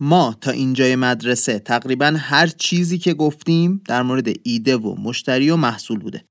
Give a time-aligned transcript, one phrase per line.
[0.00, 5.56] ما تا اینجای مدرسه تقریبا هر چیزی که گفتیم در مورد ایده و مشتری و
[5.56, 6.24] محصول بوده.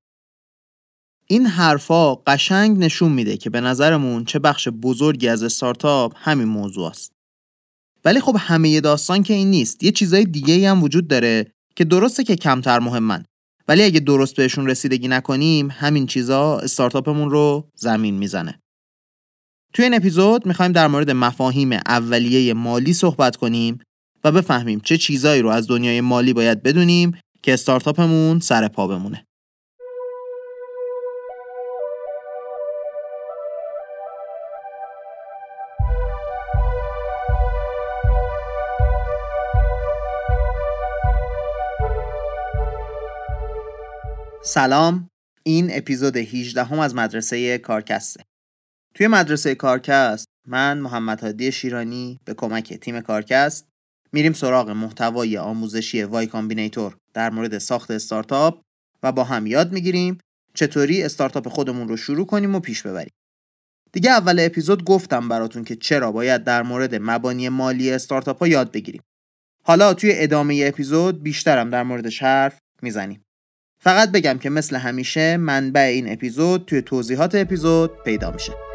[1.28, 6.88] این حرفا قشنگ نشون میده که به نظرمون چه بخش بزرگی از استارتاپ همین موضوع
[6.88, 7.12] است.
[8.06, 9.84] ولی خب همه داستان که این نیست.
[9.84, 13.26] یه چیزای دیگه هم وجود داره که درسته که کمتر مهمن
[13.68, 18.60] ولی اگه درست بهشون رسیدگی نکنیم همین چیزا استارتاپمون رو زمین می‌زنه.
[19.74, 23.80] توی این اپیزود می‌خوایم در مورد مفاهیم اولیه مالی صحبت کنیم
[24.24, 29.26] و بفهمیم چه چیزایی رو از دنیای مالی باید بدونیم که استارتاپمون سر پا بمونه.
[44.44, 45.10] سلام.
[45.44, 48.29] این اپیزود 18 هم از مدرسه کارکسته.
[48.94, 53.68] توی مدرسه کارکست من محمد هادی شیرانی به کمک تیم کارکست
[54.14, 58.62] میریم سراغ محتوای آموزشی Y Combinator در مورد ساخت استارتاپ
[59.04, 60.18] و با هم یاد می‌گیریم
[60.54, 63.14] چطوری استارتاپ خودمون رو شروع کنیم و پیش ببریم.
[63.92, 68.72] دیگه اول اپیزود گفتم براتون که چرا باید در مورد مبانی مالی استارتاپ ها یاد
[68.72, 69.02] بگیریم.
[69.64, 73.22] حالا توی ادامه اپیزود بیشترم در موردش حرف می‌زنیم.
[73.84, 78.69] فقط بگم که مثل همیشه منبع این اپیزود توی توضیحات اپیزود پیدا میشه.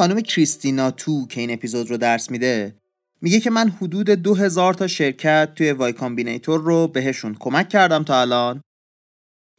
[0.00, 2.74] خانم کریستینا تو که این اپیزود رو درس میده
[3.20, 8.04] میگه که من حدود دو هزار تا شرکت توی Y Combinator رو بهشون کمک کردم
[8.04, 8.62] تا الان.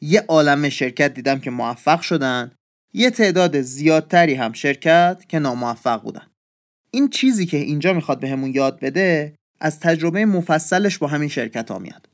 [0.02, 2.52] یه عالم شرکت دیدم که موفق شدن.
[2.94, 6.28] یه تعداد زیادتری هم شرکت که ناموفق بودن.
[6.92, 11.72] این چیزی که اینجا می‌خواد بهمون به یاد بده از تجربه مفصلش با همین شرکت
[11.72, 12.10] ها میاد.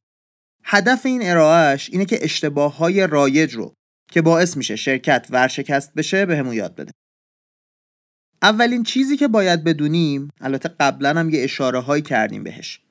[0.63, 3.73] هدف این ارائهش اینه که اشتباه های رایج رو
[4.11, 6.91] که باعث میشه شرکت ورشکست بشه بهمون یاد بده.
[8.41, 12.81] اولین چیزی که باید بدونیم البته قبلا هم یه اشاره هایی کردیم بهش.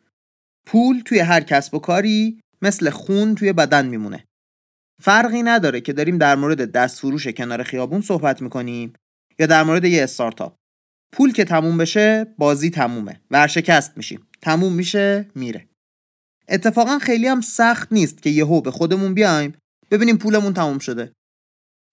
[0.66, 4.24] پول توی هر کسب و کاری مثل خون توی بدن میمونه.
[5.02, 8.92] فرقی نداره که داریم در مورد دست فروش کنار خیابون صحبت می‌کنیم
[9.38, 10.56] یا در مورد یه استارتاپ.
[11.12, 13.20] پول که تموم بشه بازی تمومه.
[13.30, 14.26] ورشکست میشیم.
[14.42, 15.68] تموم میشه میره.
[16.48, 19.54] اتفاقا خیلی هم سخت نیست که یهو به خودمون بیایم
[19.90, 21.12] ببینیم پولمون تموم شده.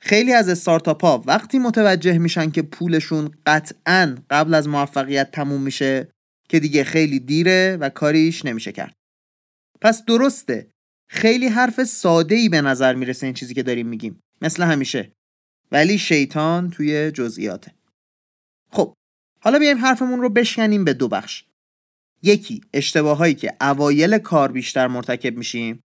[0.05, 6.07] خیلی از استارتاپ ها وقتی متوجه میشن که پولشون قطعا قبل از موفقیت تموم میشه
[6.49, 8.95] که دیگه خیلی دیره و کاریش نمیشه کرد.
[9.81, 10.67] پس درسته
[11.09, 14.19] خیلی حرف ساده ای به نظر می‌رسه این چیزی که داریم میگیم.
[14.41, 15.11] مثل همیشه.
[15.71, 17.71] ولی شیطان توی جزئیاته.
[18.71, 18.93] خب
[19.39, 21.43] حالا بیایم حرفمون رو بشکنیم به دو بخش.
[22.21, 25.79] یکی اشتباهایی که اوایل کار بیشتر مرتکب میشیم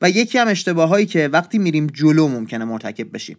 [0.00, 3.36] و یکی هم اشتباهایی که وقتی میریم جلو ممکنه مرتکب بشیم.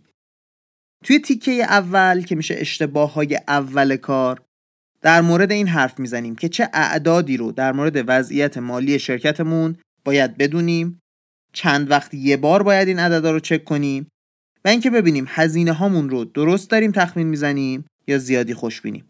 [1.05, 4.41] توی تیکه اول که میشه اشتباه های اول کار
[5.01, 10.38] در مورد این حرف می‌زنیم که چه اعدادی رو در مورد وضعیت مالی شرکتمون باید
[10.38, 10.99] بدونیم.
[11.53, 14.07] چند وقت یه بار باید این عددا رو چک کنیم
[14.66, 19.09] و اینکه ببینیم هزینه هامون رو درست داریم تخمین می‌زنیم یا زیادی خوش بینیم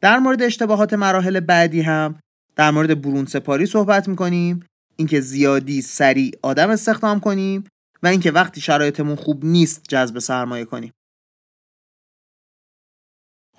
[0.00, 2.18] در مورد اشتباهات مراحل بعدی هم
[2.56, 4.66] در مورد برون سپاری صحبت می‌کنیم
[4.96, 7.64] اینکه زیادی سریع آدم استخدام کنیم
[8.02, 10.92] و اینکه وقتی شرایطمون خوب نیست جذب سرمایه کنیم.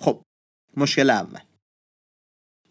[0.02, 0.22] خب
[0.76, 1.40] مشکل اول.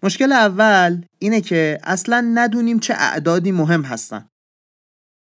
[0.03, 4.27] مشکل اول اینه که اصلا ندونیم چه اعدادی مهم هستن.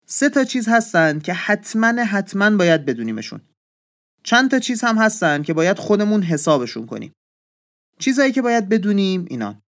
[0.06, 3.40] سه تا چیز هستن که حتما حتما باید بدونیمشون.
[4.22, 7.12] چند تا چیز هم هستن که باید خودمون حسابشون کنیم.
[7.98, 9.62] چیزایی که باید بدونیم اینا.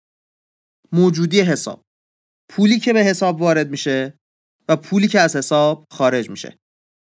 [0.91, 1.81] موجودی حساب.
[2.49, 4.13] پولی که به حساب وارد میشه
[4.69, 6.57] و پولی که از حساب خارج میشه.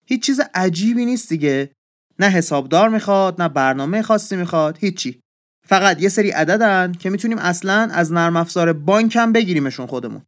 [0.06, 1.72] هیچ چیز عجیبی نیست دیگه.
[2.20, 5.20] نه حسابدار می‌خواد نه برنامه خاصی می‌خواد هیچی.
[5.68, 10.22] فقط یه سری عددن که می‌تونیم اصلا از نرم افزار بانک هم بگیریمشون خودمون.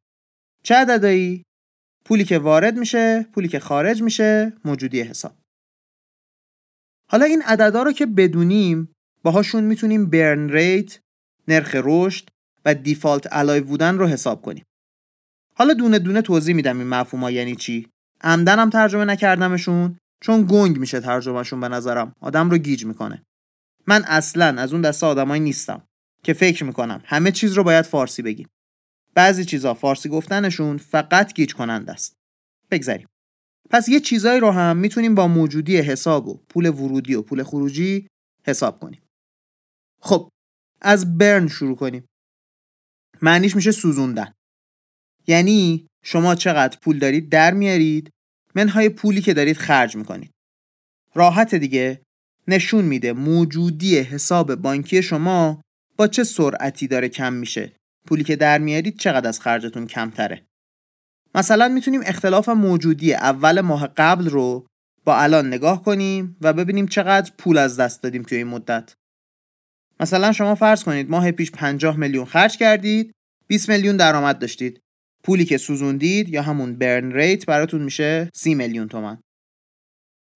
[0.63, 1.43] چه عددایی؟
[2.05, 5.35] پولی که وارد میشه پولی که خارج میشه موجودی حساب.
[7.11, 8.91] حالا این عددا رو که بدونیم
[9.23, 10.99] باهاشون می‌تونیم burn rate
[11.47, 12.29] نرخ رشد
[12.65, 14.63] و default alive بودن رو حساب کنیم.
[15.57, 17.87] حالا دونه دونه توضیح میدم این مفهوم یعنی چی.
[18.21, 19.97] عمدنم ترجمه نکردمشون.
[20.25, 22.13] چون گنگ میشه ترجمهشون به نظرم.
[22.21, 23.23] آدم رو گیج می‌کنه.
[23.87, 25.87] من اصلا از اون دسته آدمایی نیستم
[26.23, 28.47] که فکر می‌کنم همه چیز رو باید فارسی بگیم.
[29.13, 32.13] بعضی چیزا فارسی گفتنشون فقط گیج کننده است.
[32.71, 33.07] بگذریم.
[33.69, 38.07] پس یه چیزایی رو هم می‌تونیم با موجودی حساب و پول ورودی و پول خروجی
[38.45, 39.01] حساب کنیم.
[40.01, 40.29] خب
[40.81, 42.05] از برن شروع کنیم.
[43.21, 44.33] معنیش میشه سوزوندن.
[45.27, 48.11] یعنی شما چقدر پول دارید در میارید
[48.55, 50.31] منهای پولی که دارید خرج می‌کنید.
[51.15, 52.01] راحت دیگه.
[52.47, 55.61] نشون میده موجودی حساب بانکی شما
[55.97, 57.71] با چه سرعتی داره کم میشه.
[58.07, 60.45] پولی که در میارید چقدر از خرجتون کمتره.
[61.35, 64.67] مثلا می‌تونیم اختلاف موجودی اول ماه قبل رو
[65.05, 68.93] با الان نگاه کنیم و ببینیم چقدر پول از دست دادیم توی این مدت.
[69.99, 73.11] مثلا شما فرض کنید ماه پیش 50 میلیون خرج کردید
[73.47, 74.81] 20 میلیون درآمد داشتید.
[75.25, 79.17] پولی که سوزوندید یا همون برن ریت براتون میشه 30 میلیون تومن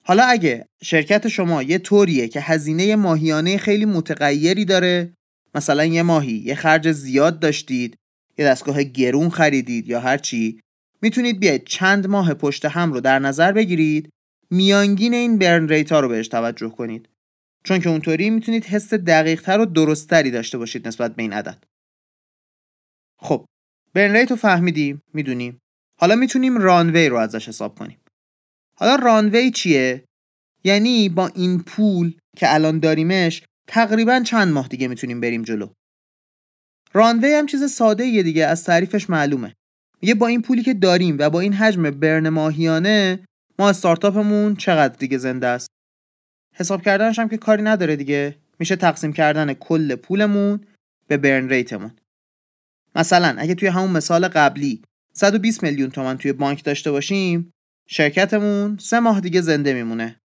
[0.04, 5.14] حالا اگه شرکت شما یه طوریه که هزینه ماهیانه خیلی متغیری داره
[5.56, 7.96] مثلا یه ماهی یه خرج زیاد داشتید
[8.38, 10.60] یه دستگاه گرون خریدید یا هر چی
[11.02, 14.10] می‌تونید بیاید چند ماه پشت هم رو در نظر بگیرید
[14.52, 17.10] میانگین این برن ریت ها رو بهش توجه کنید.
[17.64, 21.64] چون که اونطوری می‌تونید حس دقیق تر و درستتری داشته باشید نسبت به این عدد.
[23.20, 23.46] خب
[23.94, 25.60] برن ریت رو فهمیدیم می‌دونیم
[26.00, 27.98] حالا می‌تونیم رانوی رو ازش حساب کنیم.
[28.76, 30.04] حالا رانوی چیه؟
[30.64, 35.70] یعنی با این پول که الان داریمش تقریبا چند ماه دیگه می‌تونیم بریم جلو.
[36.94, 39.56] رانوی هم چیز ساده یه دیگه از تعریفش معلومه.
[40.02, 43.20] میگه با این پولی که داریم و با این حجم برن ماهیانه
[43.60, 45.70] ما استارتاپمون چقدر دیگه زنده است؟
[46.56, 48.36] حساب کردنش هم که کاری نداره دیگه.
[48.60, 50.66] میشه تقسیم کردن کل پولمون
[51.08, 51.92] به برن ریتمون.
[52.96, 54.82] مثلا اگه توی همون مثال قبلی
[55.14, 57.52] 120 میلیون تومن توی بانک داشته باشیم
[57.88, 60.20] شرکتمون سه ماه دیگه زنده میمونه.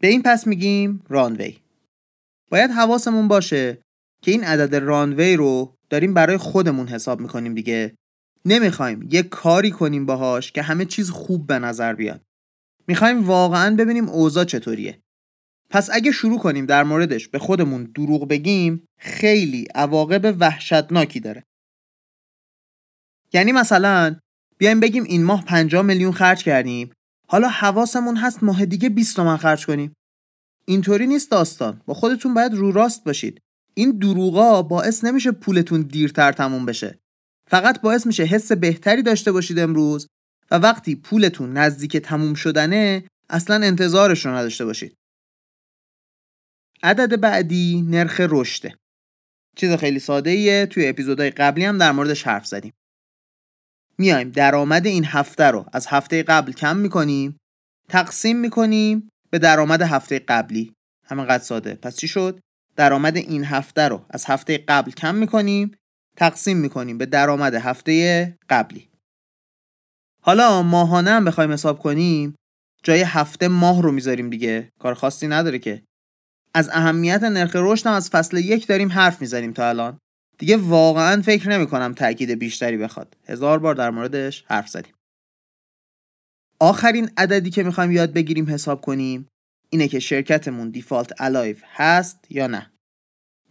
[0.00, 1.58] به این پس میگیم رانوی.
[2.50, 3.78] باید حواسمون باشه
[4.22, 7.94] که این عدد رانوی رو داریم برای خودمون حساب می‌کنیم دیگه.
[8.44, 12.20] نمی‌خوایم یه کاری کنیم باهاش که همه چیز خوب به نظر بیاد.
[12.86, 15.02] می‌خوایم واقعا ببینیم اوضاع چطوریه.
[15.70, 21.44] پس اگه شروع کنیم در موردش به خودمون دروغ بگیم خیلی عواقب وحشتناکی داره.
[23.32, 24.16] یعنی مثلا
[24.58, 26.90] بیایم بگیم این ماه 50 میلیون خرج کردیم
[27.28, 29.92] حالا حواسمون هست ماه دیگه 20 تومن خرج کنیم.
[30.64, 31.82] اینطوری نیست داستان.
[31.86, 33.40] با خودتون باید رو راست باشید.
[33.74, 36.98] این دروغا باعث نمیشه پولتون دیرتر تموم بشه.
[37.50, 40.06] فقط باعث میشه حس بهتری داشته باشید امروز
[40.50, 44.94] و وقتی پولتون نزدیک تموم شدنه اصلا انتظارش رو نداشته باشید.
[46.82, 48.74] عدد بعدی نرخ رشده
[49.56, 52.72] چیز خیلی ساده ایه توی اپیزودهای قبلی هم در موردش حرف زدیم.
[53.98, 54.30] میایم.
[54.30, 57.36] درآمد این هفته رو از هفته قبل کم می‌کنیم.
[57.88, 60.72] تقسیم می‌کنیم به درآمد هفته قبلی.
[61.04, 61.74] همینقدر ساده.
[61.74, 62.40] پس چی شد؟
[62.76, 65.76] درآمد این هفته رو از هفته قبل کم می‌کنیم.
[66.16, 68.88] تقسیم می‌کنیم به درآمد هفته قبلی.
[70.22, 72.34] حالا ماهانه هم بخوایم حساب کنیم.
[72.82, 74.72] جای هفته ماه رو می‌ذاریم دیگه.
[74.78, 75.82] کار خاصی نداره که.
[76.58, 79.98] از اهمیت نرخ رشد هم از فصل یک داریم حرف می‌زنیم تا الان.
[80.38, 83.16] دیگه واقعا فکر نمی کنم تاکید بیشتری بخواد.
[83.28, 84.94] هزار بار در موردش حرف زدیم.
[86.60, 89.28] آخرین عددی که می‌خوایم یاد بگیریم حساب کنیم
[89.70, 92.72] اینه که شرکتمون دیفالت الایف هست یا نه.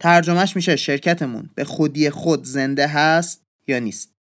[0.00, 4.12] ترجمهش میشه شرکتمون به خودی خود زنده هست یا نیست.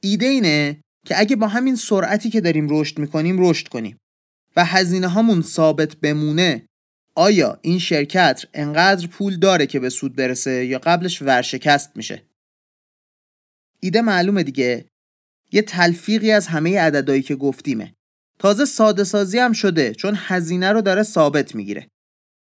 [0.00, 3.96] ایده اینه که اگه با همین سرعتی که داریم رشد می‌کنیم رشد کنیم
[4.56, 6.66] و هزینه هامون ثابت بمونه
[7.14, 12.22] آیا این شرکت انقدر پول داره که به سود برسه یا قبلش ورشکست میشه؟
[13.80, 14.84] ایده معلومه دیگه.
[15.52, 17.94] یه تلفیقی از همه عددهایی که گفتیمه.
[18.38, 21.88] تازه ساده سازی هم شده چون هزینه رو داره ثابت می‌گیره.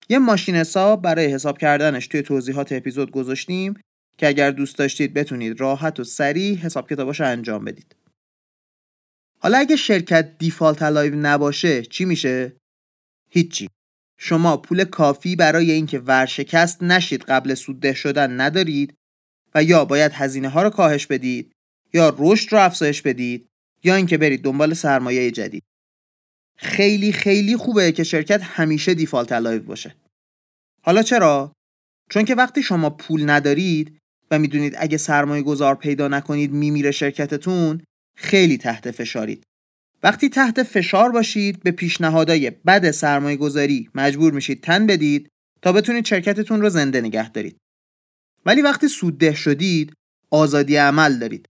[0.09, 3.75] یه ماشین حساب برای حساب کردنش توی توضیحات اپیزود گذاشتیم
[4.19, 7.97] که اگر دوست داشتید بتونید راحت و سریع حساب کتاباش انجام بدید.
[9.39, 12.57] حالا اگه شرکت default alive نباشه چی میشه؟
[13.31, 13.69] هیچی.
[14.27, 18.95] شما پول کافی برای اینکه ورشکست نشید قبل سودده شدن ندارید
[19.55, 21.53] و یا باید هزینه ها رو کاهش بدید
[21.95, 23.47] یا رشد رو افزایش بدید
[23.83, 25.63] یا اینکه برید دنبال سرمایه جدید.
[26.57, 29.95] خیلی خیلی خوبه که شرکت همیشه default alive باشه.
[30.85, 31.53] حالا چرا؟
[32.11, 33.99] چون که وقتی شما پول ندارید
[34.31, 37.81] و می‌دونید اگه سرمایه گذار پیدا نکنید میمیره شرکتتون
[38.17, 39.45] خیلی تحت فشارید.
[40.05, 45.29] وقتی تحت فشار باشید به پیشنهادهای بد سرمایه گذاری مجبور میشید تن بدید
[45.63, 47.57] تا بتونید شرکتتون رو زنده نگه دارید.
[48.47, 49.93] ولی وقتی سودده شدید
[50.31, 51.47] آزادی عمل دارید.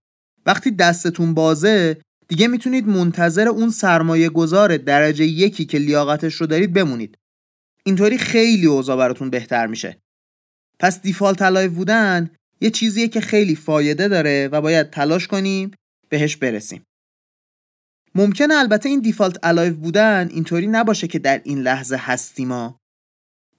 [0.46, 6.72] وقتی دستتون بازه دیگه می‌تونید منتظر اون سرمایه گذار درجه یکی که لیاقتش رو دارید
[6.72, 7.18] بمونید.
[7.84, 9.98] اینطوری خیلی اوضاع براتون بهتر میشه.
[10.78, 12.30] پس default alive بودن
[12.60, 15.70] یه چیزیه که خیلی فایده داره و باید تلاش کنیم
[16.08, 16.82] بهش برسیم.
[18.16, 22.78] ممکنه البته این default alive بودن اینطوری نباشه که در این لحظه هستیم ما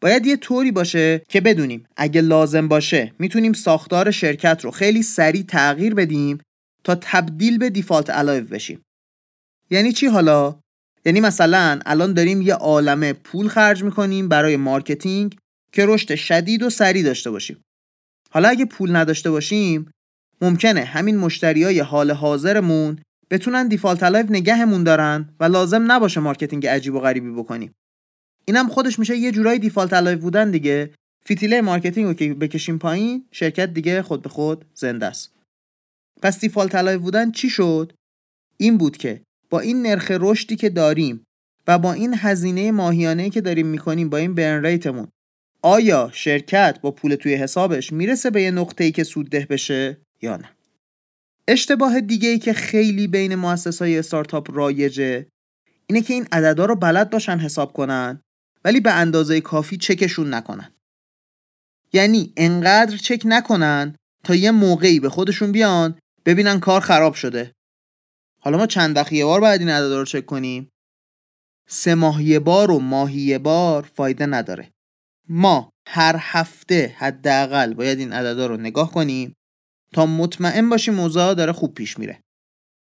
[0.01, 5.43] باید یه طوری باشه که بدونیم اگه لازم باشه می‌تونیم ساختار شرکت رو خیلی سریع
[5.43, 6.37] تغییر بدیم
[6.83, 8.81] تا تبدیل به default alive بشیم.
[9.69, 10.59] یعنی چی حالا؟
[11.05, 15.35] یعنی مثلا الان داریم یه عالمه پول خرج می‌کنیم برای marketing
[15.71, 17.61] که رشد شدید و سریع داشته باشیم.
[18.31, 19.91] حالا اگه پول نداشته باشیم
[20.41, 26.67] ممکنه همین مشتری های حال حاضرمون بتونن default alive نگهمون دارن و لازم نباشه marketing
[26.67, 27.75] عجیب و غریبی بکنیم.
[28.45, 30.93] اینم خودش میشه یه جورایی default alive بودن دیگه.
[31.25, 35.35] فیتیله marketing رو که بکشیم پایین شرکت دیگه خود به خود زنده است.
[36.21, 37.93] پس default alive بودن چی شد؟
[38.57, 41.23] این بود که با این نرخ رشدی که داریم
[41.67, 45.07] و با این هزینه ماهیانه که داریم می‌کنیم با این برن ریتمون
[45.61, 50.37] آیا شرکت با پول توی حسابش می‌رسه به یه نقطه ای که سودده بشه یا
[50.37, 50.54] نه؟
[51.47, 55.27] اشتباه دیگه ای که خیلی بین مؤسس های استارتاپ رایجه
[55.87, 58.21] اینه که این عددا رو بلد باشن حساب کنن
[58.63, 60.71] ولی به اندازه کافی چکشون نکنن.
[61.93, 67.51] یعنی انقدر چک نکنن تا یه موقعی به خودشون بیان ببینن کار خراب شده.
[68.41, 70.69] حالا ما چند وقت یه بار باید این عددا رو چک کنیم.
[71.67, 74.71] سه ماه بار و ماهی بار فایده نداره.
[75.29, 79.33] ما هر هفته حداقل باید این عددا رو نگاه کنیم
[79.95, 82.19] تا مطمئن باشیم موضوع داره خوب پیش میره.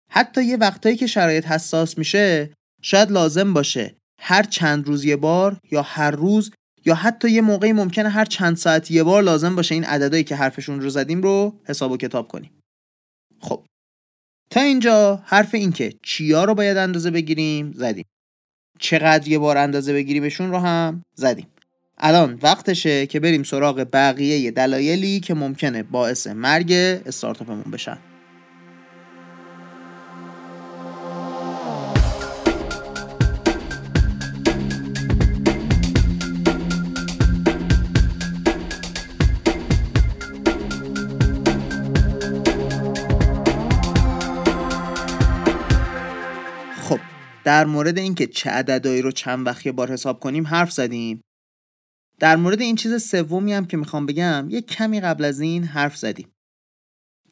[0.09, 5.57] حتی یه وقتایی که شرایط حساس میشه شاید لازم باشه هر چند روز یه بار
[5.71, 6.51] یا هر روز
[6.85, 10.35] یا حتی یه موقعی ممکنه هر چند ساعت یه بار لازم باشه این عددهایی که
[10.35, 12.51] حرفشون رو زدیم رو حساب و کتاب کنیم.
[13.39, 13.65] خب
[14.49, 18.05] تا اینجا حرف این که چیا رو باید اندازه بگیریم زدیم.
[18.79, 21.47] چقدر یه بار اندازه بگیریمشون رو هم زدیم.
[22.05, 26.71] الان وقتشه که بریم سراغ بقیه دلایلی که ممکنه باعث مرگ
[27.05, 27.97] استارتاپمون بشن.
[46.81, 46.99] خب
[47.43, 51.23] در مورد اینکه چه عددهایی رو چند وقت بار حساب کنیم حرف زدیم.
[52.23, 55.97] در مورد این چیز سومی هم که می‌خوام بگم یه کمی قبل از این حرف
[55.97, 56.31] زدیم.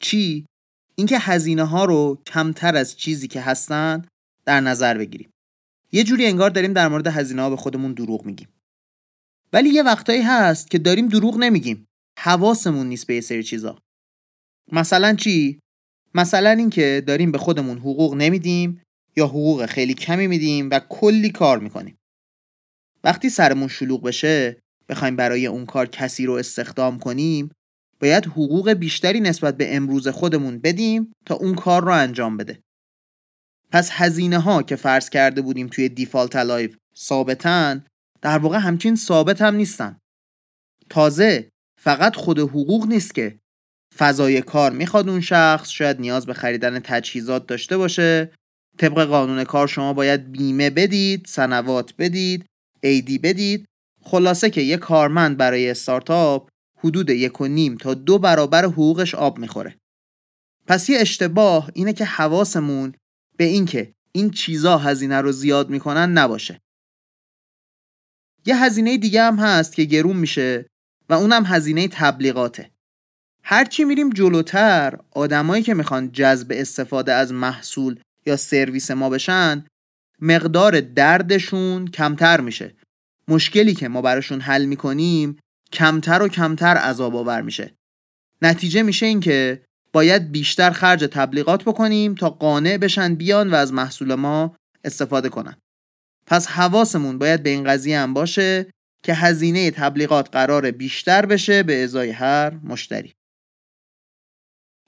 [0.00, 0.46] چی؟
[0.94, 4.04] اینکه هزینه ها رو کمتر از چیزی که هستن
[4.44, 5.30] در نظر بگیریم.
[5.92, 8.48] یه جوری انگار داریم در مورد هزینه ها به خودمون دروغ میگیم.
[9.52, 11.86] ولی یه وقتایی هست که داریم دروغ نمیگیم.
[12.18, 13.78] حواسمون نیست به یه سری چیزا.
[14.72, 15.60] مثلا چی؟
[16.14, 18.82] مثلا اینکه داریم به خودمون حقوق نمیدیم
[19.16, 21.96] یا حقوق خیلی کمی میدیم و کلی کار می‌کنیم.
[23.04, 27.50] وقتی سرمون شلوغ بشه بخوایم برای اون کار کسی رو استخدام کنیم
[28.00, 32.62] باید حقوق بیشتری نسبت به امروز خودمون بدیم تا اون کار رو انجام بده.
[33.70, 37.84] پس هزینه ها که فرض کرده بودیم توی default alive ثابتن
[38.22, 39.98] در واقع همچین ثابت هم نیستن.
[40.90, 41.48] تازه
[41.80, 43.38] فقط خود حقوق نیست که
[43.96, 48.30] فضای کار می‌خواد اون شخص شاید نیاز به خریدن تجهیزات داشته باشه.
[48.78, 52.44] طبق قانون کار شما باید بیمه بدید سنوات بدید
[52.80, 53.64] ایدی بدید.
[54.02, 59.38] خلاصه که یه کارمند برای استارتاپ حدود یک و نیم تا دو برابر حقوقش آب
[59.38, 59.76] می‌خوره.
[60.66, 62.94] پس یه اشتباه اینه که حواسمون
[63.36, 66.60] به اینکه این چیزا هزینه رو زیاد می‌کنن نباشه.
[68.46, 70.66] یه هزینه دیگه هم هست که گرون میشه
[71.08, 72.70] و اونم هزینه تبلیغاته.
[73.44, 79.64] هرچی میریم جلوتر آدمایی که می‌خوان جذب استفاده از محصول یا سرویس ما بشن
[80.20, 82.74] مقدار دردشون کمتر میشه.
[83.28, 85.38] مشکلی که ما براشون حل می‌کنیم
[85.72, 87.74] کمتر و کمتر عذاب آور میشه.
[88.42, 89.62] نتیجه میشه این که
[89.92, 95.56] باید بیشتر خرج تبلیغات بکنیم تا قانع بشن بیان و از محصول ما استفاده کنن.
[96.26, 98.70] پس حواسمون باید به این قضیه هم باشه
[99.04, 103.12] که هزینه تبلیغات قرار بیشتر بشه به ازای هر مشتری.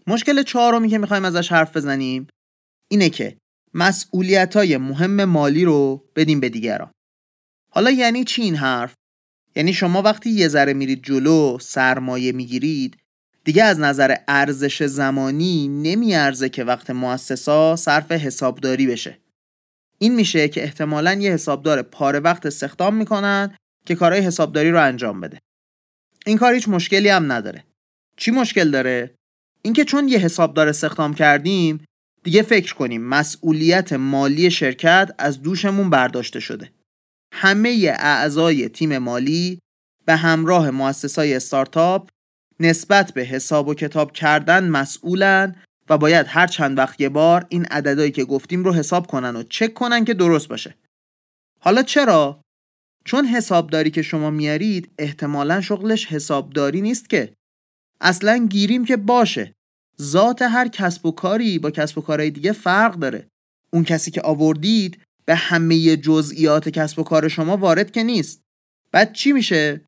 [0.06, 2.26] مشکل چهارمی که می‌خوایم ازش حرف بزنیم
[2.90, 3.36] اینه که
[3.74, 6.90] مسئولیت های مهم مالی رو بدیم به دیگران.
[7.74, 8.94] حالا یعنی چی این حرف؟
[9.56, 12.96] یعنی شما وقتی یه ذره میرید جلو سرمایه می‌گیرید
[13.44, 19.18] دیگه از نظر ارزش زمانی نمیارزه که وقت مؤسسا صرف حسابداری بشه.
[19.98, 25.20] این میشه که احتمالا یه حسابدار پاره وقت استخدام می‌کنن که کارهای حسابداری رو انجام
[25.20, 25.38] بده.
[26.26, 27.64] این کار هیچ مشکلی هم نداره.
[28.16, 29.14] چی مشکل داره؟
[29.62, 31.84] اینکه چون یه حسابدار استخدام کردیم
[32.22, 36.73] دیگه فکر کنیم مسئولیت مالی شرکت از دوشمون برداشته شده.
[37.36, 39.58] همه اعضای تیم مالی
[40.06, 42.08] به همراه مؤسسای استارتاپ
[42.60, 45.56] نسبت به حساب و کتاب کردن مسئولن
[45.88, 49.42] و باید هر چند وقت یه بار این عددهایی که گفتیم رو حساب کنن و
[49.42, 50.74] چک کنن که درست باشه.
[51.60, 52.40] حالا چرا؟
[53.04, 57.32] چون حسابداری که شما میارید احتمالا شغلش حسابداری نیست که.
[58.00, 59.52] اصلا گیریم که باشه.
[60.02, 63.26] ذات هر کسب و کاری با کسب و کارهای دیگه فرق داره.
[63.72, 68.40] اون کسی که آوردید به همه جزئیات کسب و کار شما وارد که نیست.
[68.92, 69.84] بعد چی میشه؟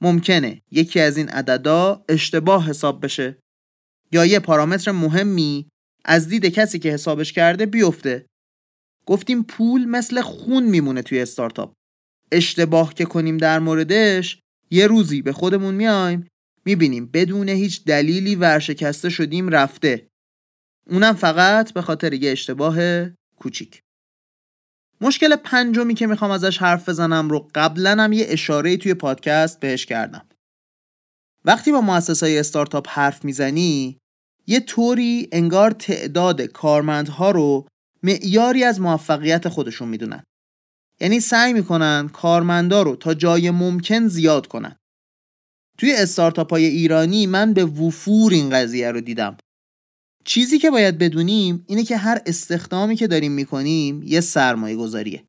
[0.00, 3.38] ممکنه یکی از این عددا اشتباه حساب بشه.
[4.12, 5.68] یا یه پارامتر مهمی
[6.04, 8.26] از دید کسی که حسابش کرده بیفته.
[9.06, 11.74] گفتیم پول مثل خون میمونه توی استارتاپ.
[12.32, 14.38] اشتباه که کنیم در موردش
[14.70, 16.28] یه روزی به خودمون میایم
[16.64, 20.08] می‌بینیم بدون هیچ دلیلی ورشکسته شدیم رفته.
[20.90, 22.76] اونم فقط به خاطر یه اشتباه
[23.36, 23.82] کوچیک.
[25.00, 29.86] مشکل پنجمی که می‌خوام ازش حرف بزنم رو قبلا هم یه اشاره توی پادکست بهش
[29.86, 30.26] کردم.
[31.44, 33.98] وقتی با مؤسسه های استارتاپ حرف می‌زنی
[34.46, 37.66] یه طوری انگار تعداد کارمندها رو
[38.02, 40.22] معیاری از موفقیت خودشون می‌دونن.
[41.00, 44.76] یعنی سعی می‌کنن کارمندا رو تا جای ممکن زیاد کنن.
[45.78, 49.36] توی استارتاپ های ایرانی من به وفور این قضیه رو دیدم.
[50.24, 55.24] چیزی که باید بدونیم اینه که هر استخدامی که داریم می‌کنیم یه سرمایه گذاریه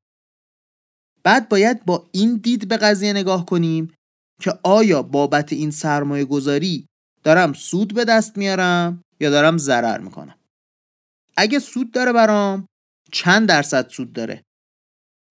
[1.23, 3.93] بعد باید با این دید به قضیه نگاه کنیم
[4.41, 6.85] که آیا بابت این سرمایه گذاری
[7.23, 10.35] دارم سود به دست میارم یا دارم ضرر می‌کنم.
[11.37, 12.67] اگه سود داره برام
[13.11, 14.43] چند درصد سود داره؟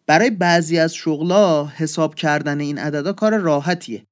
[0.07, 4.05] برای بعضی از شغلا حساب کردن این عددا کار راحتیه.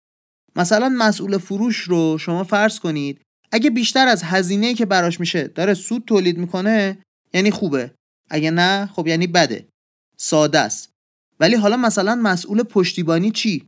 [0.57, 3.21] مثلا مسئول فروش رو شما فرض کنید
[3.53, 6.99] اگه بیشتر از هزینه که براش میشه داره سود تولید می‌کنه
[7.35, 7.91] یعنی خوبه.
[8.31, 9.69] اگه نه خب یعنی بده.
[10.17, 10.91] ساده است.
[11.41, 13.67] ولی حالا مثلا مسئول پشتیبانی چی؟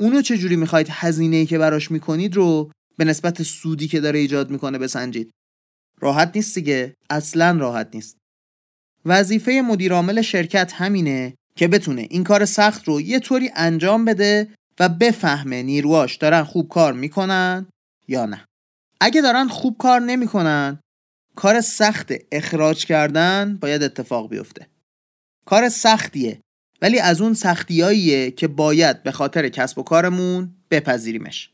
[0.00, 4.78] اونو چجوری می‌خواید هزینه که براش می‌کنید رو به نسبت سودی که داره ایجاد می‌کنه
[4.78, 5.30] بسنجید؟
[6.00, 6.94] راحت نیست دیگه.
[7.10, 8.16] اصلا راحت نیست.
[9.04, 14.88] وظیفه مدیرعامل شرکت همینه که بتونه این کار سخت رو یه طوری انجام بده و
[14.88, 17.66] بفهمه نیرواش دارن خوب کار می‌کنن
[18.08, 18.44] یا نه.
[19.00, 20.80] اگه دارن خوب کار نمی‌کنن
[21.36, 24.66] کار سخت اخراج کردن باید اتفاق بیفته.
[25.46, 26.40] کار سختیه
[26.82, 31.50] ولی از اون سختیاییه که باید به خاطر کسب و کارمون بپذیریمش.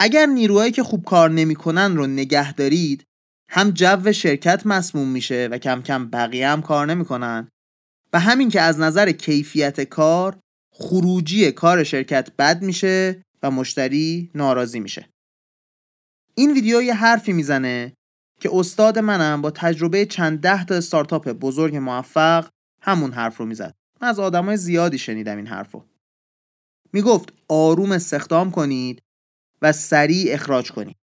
[0.00, 3.04] اگر نیروهایی که خوب کار نمی‌کنن رو نگه دارید
[3.50, 7.48] هم جو شرکت مسموم میشه و کم کم بقیه هم کار نمی‌کنن
[8.12, 10.38] و همین که از نظر کیفیت کار
[10.72, 15.08] خروجی کار شرکت بد میشه و مشتری ناراضی میشه.
[16.38, 17.92] این ویدیو یه حرفی می‌زنه
[18.40, 22.48] که استاد منم با تجربه چند ده تا استارتاپ بزرگ موفق
[22.82, 23.74] همون حرف رو می‌زد.
[24.00, 25.82] من از آدمای زیادی شنیدم این حرفو.
[26.92, 29.02] می‌گفت آروم استخدام کنید
[29.62, 30.96] و سریع اخراج کنید.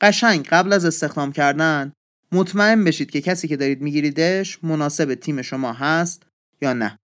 [0.00, 1.92] قشنگ قبل از استخدام کردن
[2.32, 6.22] مطمئن بشید که کسی که دارید میگیریدش مناسب تیم شما هست
[6.62, 6.98] یا نه.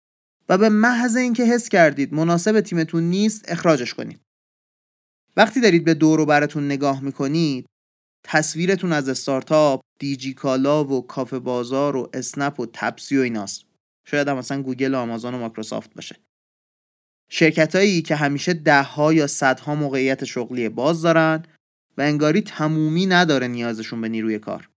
[0.48, 4.20] و به محض اینکه حس کردید مناسب تیمتون نیست اخراجش کنید.
[5.36, 7.66] وقتی دارید به دور و براتون نگاه می‌کنید
[8.24, 13.64] تصویرتون از استارتاپ دیجی کالا و کافه بازار و اسنپ و تپسی و ایناست.
[14.06, 16.16] شاید هم مثلا گوگل و آمازون و مایکروسافت باشه.
[17.30, 21.44] شرکت که همیشه ده ها یا صدها موقعیت شغلی باز دارن
[21.98, 24.68] و انگاری تمومی نداره نیازشون به نیروی کار.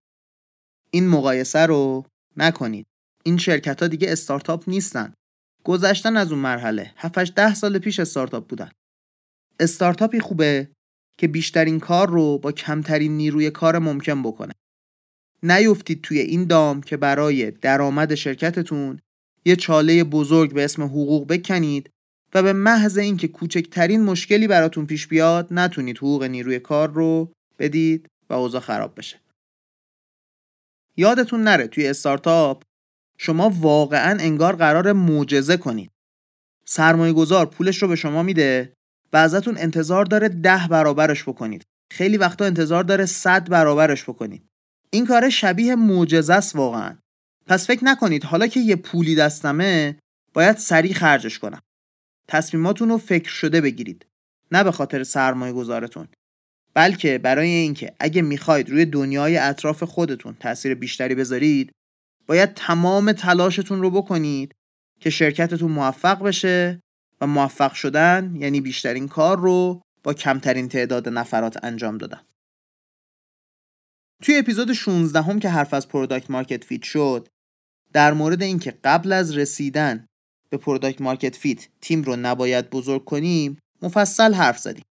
[0.92, 2.06] این مقایسه رو
[2.38, 2.86] نکنید.
[3.24, 5.14] این شرکت ها دیگه استارتاپ نیستن.
[5.64, 6.94] گذشتن از اون مرحله.
[6.98, 8.72] 7 ده سال پیش استارتاپ بودن.
[9.60, 10.70] استارتاپی خوبه
[11.18, 14.54] که بیشترین کار رو با کمترین نیروی کار ممکن بکنه.
[15.44, 19.00] نیفتید توی این دام که برای درآمد شرکتتون
[19.46, 21.90] یه چاله بزرگ به اسم حقوق بکنید
[22.34, 28.08] و به محض اینکه کوچکترین مشکلی براتون پیش بیاد نتونید حقوق نیروی کار رو بدید
[28.30, 29.20] و اوضاع خراب بشه.
[30.98, 32.64] یادتون نره توی استارتاپ
[33.18, 35.92] شما واقعا انگار قرار معجزه کنید.
[36.66, 38.74] سرمایه گذار پولش رو به شما میده
[39.16, 41.64] و ازتون انتظار داره ده برابرش بکنید.
[41.92, 44.48] خیلی وقتا انتظار داره صد برابرش بکنید.
[44.90, 46.98] این کار شبیه معجزه است واقعا.
[47.48, 50.00] پس فکر نکنید حالا که یه پولی دستمه
[50.34, 51.62] باید سریع خرجش کنم.
[52.28, 54.06] تصمیماتون رو فکر شده بگیرید.
[54.52, 56.08] نه به خاطر سرمایه گذارتون.
[56.74, 61.72] بلکه برای اینکه اگه می‌خواید روی دنیای اطراف خودتون تاثیر بیشتری بذارید
[62.28, 64.56] باید تمام تلاشتون رو بکنید
[65.00, 66.82] که شرکتتون موفق بشه
[67.30, 72.22] موفق شدن یعنی بیشترین کار رو با کمترین تعداد نفرات انجام دادن.
[74.24, 77.28] توی اپیزود 16 هم که حرف از product market fit شد
[77.94, 80.06] در مورد اینکه قبل از رسیدن
[80.50, 84.84] به product market fit تیم رو نباید بزرگ کنیم مفصل حرف زدیم.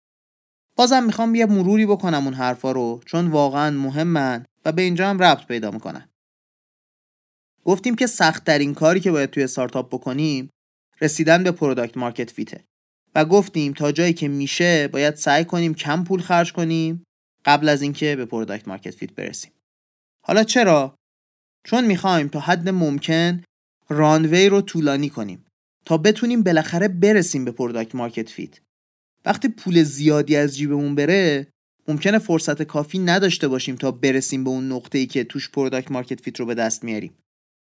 [0.75, 5.23] بازم می‌خوام یه مروری بکنم اون حرفا رو چون واقعا مهمن و به اینجا هم
[5.23, 6.09] ربط پیدا می‌کنن
[7.65, 10.49] گفتیم که سخت ترین کاری که باید توی استارتاپ بکنیم
[11.03, 12.63] رسیدن به product market fit ه
[13.15, 17.03] و گفتیم تا جایی که میشه باید سعی کنیم کم پول خرج کنیم
[17.45, 19.51] قبل از اینکه به product market fit برسیم.
[20.25, 20.95] حالا چرا؟
[21.65, 23.43] چون می‌خوایم تا حد ممکن
[23.89, 25.45] runway رو طولانی کنیم
[25.85, 28.59] تا بتونیم بالاخره برسیم به product market fit
[29.25, 31.47] وقتی پول زیادی از جیبمون بره
[31.87, 36.21] ممکنه فرصت کافی نداشته باشیم تا برسیم به اون نقطه ای که توش product market
[36.21, 37.13] fit رو به دست میاریم.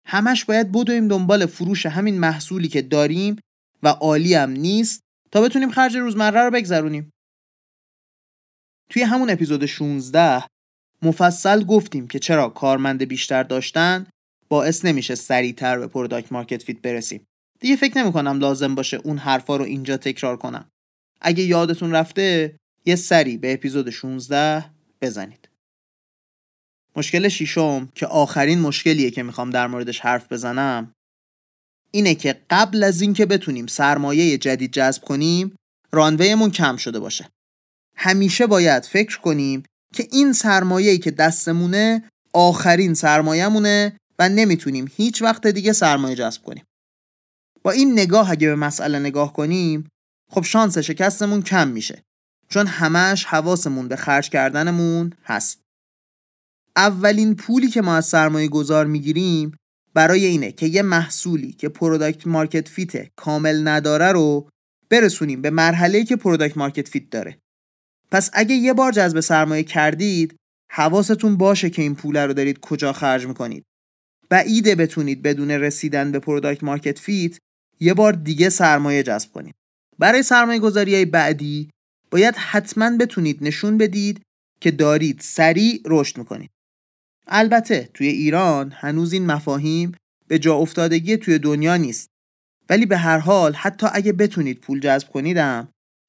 [0.06, 3.36] همش باید بدویم دنبال فروش همین محصولی که داریم
[3.84, 7.12] و عالی هم نیست تا بتونیم خرج روزمره رو بگذرونیم.
[8.90, 10.44] توی همون اپیزود 16
[11.02, 14.08] مفصل گفتیم که چرا کارمند بیشتر داشتن
[14.50, 17.26] باعث نمیشه سریعتر به product market fit برسیم.
[17.60, 20.70] دیگه فکر نمی کنم لازم باشه اون حرفا رو اینجا تکرار کنم.
[21.22, 24.66] اگه یادتون رفته یه سری به اپیزود 16
[25.02, 25.50] بزنید.
[26.96, 30.92] مشکل شیشم که آخرین مشکلیه که می‌خوام در موردش حرف بزنم
[31.92, 35.56] اینه که قبل از اینکه بتونیم سرمایه جدید جذب کنیم
[35.92, 37.30] runway مون کم شده باشه.
[37.98, 45.48] همیشه باید فکر کنیم که این سرمایه‌ای که دستمونه آخرین سرمایه‌مونه و نمی‌تونیم هیچ وقت
[45.48, 46.64] دیگه سرمایه جذب کنیم.
[47.64, 49.90] با این نگاه اگه به مسئله نگاه کنیم
[50.32, 52.02] خب شانس شکستمون کم میشه
[52.50, 55.65] چون همش حواسمون به خرج کردنمون هست.
[56.78, 59.58] اولین پولی که ما از سرمایه گذار می‌گیریم
[59.94, 64.50] برای اینه که یه محصولی که product market fit کامل نداره رو
[64.90, 67.38] برسونیم به مرحله که product market fit داره.
[68.12, 70.36] پس اگه یه بار جذب سرمایه کردید
[70.72, 73.64] حواستون باشه که این پول رو دارید کجا خرج می‌کنید.
[74.30, 77.38] بعیده بتونید بدون رسیدن به product market fit
[77.80, 79.56] یه بار دیگه سرمایه جذب کنید.
[80.00, 81.70] برای سرمایه گذاری بعدی
[82.12, 84.22] باید حتما بتونید نشون بدید
[84.62, 86.50] که دارید سریع رشد می‌کنید.
[87.28, 89.92] البته توی ایران هنوز این مفاهیم
[90.28, 92.10] به جا افتادگی توی دنیا نیست.
[92.70, 95.68] ولی به هر حال حتی اگه بتونید پول جذب کنیدم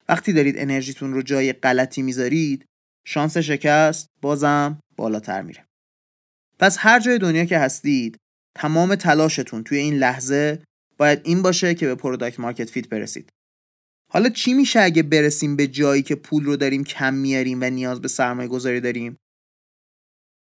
[0.09, 2.65] وقتی دارید انرژیتون رو جای غلطی می‌ذارید
[3.07, 5.65] شانس شکست بازم بالاتر میره.
[6.59, 8.17] پس هر جای دنیا که هستید
[8.55, 10.63] تمام تلاشتون توی این لحظه
[10.97, 13.29] باید این باشه که به product market fit برسید.
[14.11, 18.01] حالا چی میشه اگه برسیم به جایی که پول رو داریم کم میاریم و نیاز
[18.01, 19.17] به سرمایه گذاری داریم؟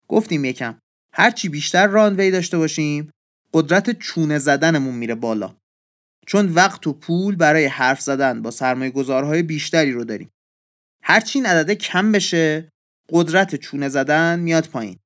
[0.09, 0.79] گفتیم یکم.
[1.13, 3.11] هرچی بیشتر رانوی داشته باشیم
[3.55, 5.57] قدرت چونه زدنمون میره بالا.
[6.27, 10.31] چون وقت و پول برای حرف زدن با سرمایه گذارهای بیشتری رو داریم.
[11.03, 12.69] هرچی این عدده کم بشه
[13.11, 14.99] قدرت چونه زدن میاد پایین.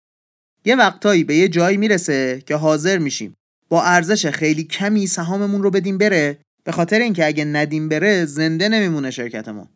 [0.65, 3.35] یه وقتایی به یه جایی می‌رسه که حاضر میشیم
[3.69, 8.69] با ارزش خیلی کمی سهاممون رو بدیم بره به خاطر اینکه اگه ندیم بره زنده
[8.69, 9.69] نمیمونه شرکتمون.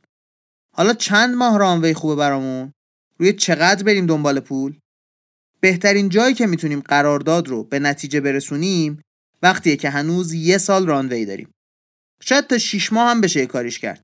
[0.76, 2.72] حالا چند ماه رانوی خوبه برامون؟
[3.18, 4.78] روی چقدر بریم دنبال پول؟
[5.64, 9.03] بهترین جایی که می‌تونیم قرارداد رو به نتیجه برسونیم
[9.42, 11.50] وقتیه که هنوز یه سال رانوی داریم.
[12.20, 14.03] شاید تا 6 ماه هم بشه کاریش کرد.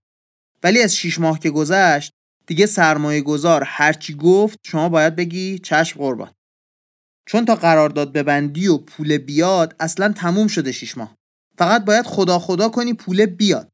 [0.62, 2.12] ولی از 6 ماه که گذشت
[2.46, 6.32] دیگه سرمایه گذار هرچی گفت شما باید بگی چشم قربان.
[7.26, 11.16] چون تا قرارداد ببندی و پول بیاد اصلا تموم شده 6 ماه.
[11.58, 13.68] فقط باید خدا خدا کنی پول بیاد.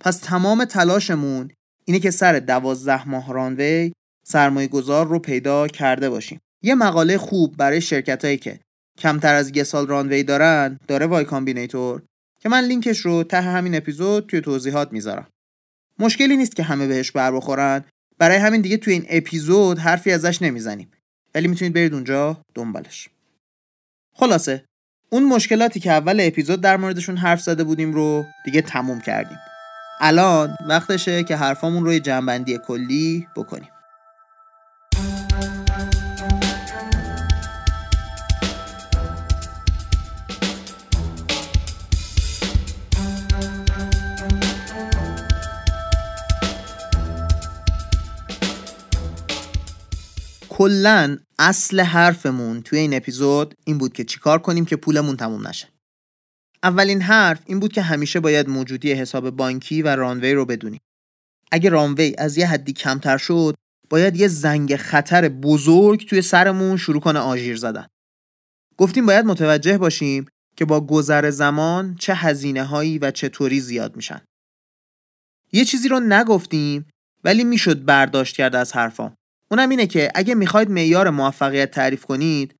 [0.00, 1.50] پس تمام تلاشمون
[1.84, 3.92] اینه که سر دوازده ماه runway
[4.26, 6.40] سرمایه گذار رو پیدا کرده باشیم.
[6.66, 8.60] یه مقاله خوب برای شرکت هایی که
[8.98, 12.02] کمتر از یه سال runway دارن داره Y Combinator
[12.40, 15.26] که من لینکش رو ته همین اپیزود توی توضیحات می‌ذارم.
[15.98, 17.84] مشکلی نیست که همه بهش بر بخورن
[18.18, 20.90] برای همین دیگه توی این اپیزود حرفی ازش نمی‌زنیم.
[21.34, 23.08] ولی می‌تونید برید اونجا دنبالش.
[24.14, 24.64] خلاصه
[25.10, 29.38] اون مشکلاتی که اول اپیزود در موردشون حرف زده بودیم رو دیگه تموم کردیم.
[30.00, 33.68] الان وقتشه که حرفامون رو یه جنبندی کلی بکنیم.
[50.76, 55.68] کلا اصل حرفمون توی این اپیزود این بود که چیکار کنیم که پولمون تموم نشه.
[56.62, 60.80] اولین حرف این بود که همیشه باید موجودی حساب بانکی و رانوی رو بدونیم.
[61.52, 63.54] اگه رانوی از یه حدی کمتر شد
[63.90, 67.86] باید یه زنگ خطر بزرگ توی سرمون شروع کنه آژیر زدن.
[68.76, 74.20] گفتیم باید متوجه باشیم که با گذر زمان چه هزینه هایی و چطوری زیاد میشن.
[75.52, 76.86] یه چیزی رو نگفتیم
[77.24, 79.14] ولی می‌شد برداشت کرد از حرفام.
[79.50, 82.54] اونم اینه که اگه می‌خواید معیار موفقیت تعریف کنید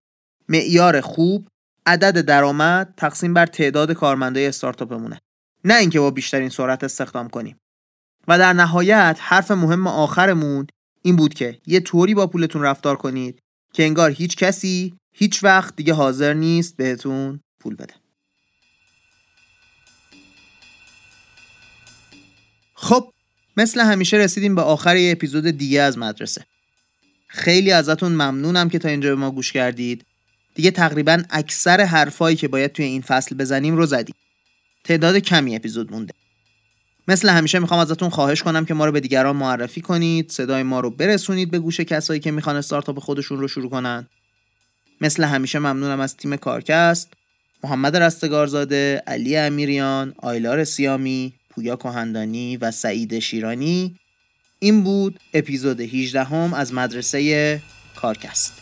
[0.49, 1.49] معیار خوب
[1.87, 5.21] عدد درآمد تقسیم بر تعداد کارمندای استارتاپمونه.
[5.65, 7.57] نه اینکه با بیشترین سرعت استخدام کنیم.
[8.29, 10.67] و در نهایت حرف مهم آخرمون
[11.03, 13.39] این بود که یه طوری با پولتون رفتار کنید
[13.73, 17.95] که انگار هیچ کسی هیچ وقت دیگه حاضر نیست بهتون پول بده.
[22.75, 23.13] خب
[23.57, 26.45] مثل همیشه رسیدیم به آخر یه اپیزود دیگه از مدرسه.
[27.37, 30.05] خیلی ازتون ممنونم که تا اینجا به ما گوش کردید.
[30.55, 34.15] دیگه تقریبا اکثر حرفایی که باید توی این فصل بزنیم رو زدیم.
[34.85, 36.15] تعداد کمی اپیزود مونده.
[37.09, 40.81] مثل همیشه می‌خوام ازتون خواهش کنم که ما رو به دیگران معرفی کنید صدای ما
[40.81, 44.07] رو برسونید به گوش کسایی که می‌خوان استارتاپ خودشون رو شروع کنن.
[45.01, 47.13] مثل همیشه ممنونم از تیم کارکست
[47.65, 53.97] محمد رستگارزاده علی امیریان آیلار سیامی پویا کهندانی و سعید شیرانی.
[54.67, 57.63] این بود اپیزود 18 هم از مدرسه
[57.97, 58.53] کارکست.